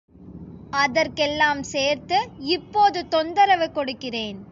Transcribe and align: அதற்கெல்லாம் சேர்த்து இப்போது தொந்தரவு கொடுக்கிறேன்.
அதற்கெல்லாம் 0.73 1.63
சேர்த்து 1.63 2.17
இப்போது 2.37 3.07
தொந்தரவு 3.07 3.71
கொடுக்கிறேன். 3.71 4.41